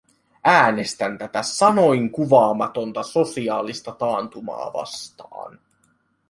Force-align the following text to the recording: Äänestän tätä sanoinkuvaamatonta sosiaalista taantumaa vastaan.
Äänestän 0.43 1.17
tätä 1.17 1.43
sanoinkuvaamatonta 1.43 3.03
sosiaalista 3.03 3.91
taantumaa 3.91 4.73
vastaan. 4.73 5.59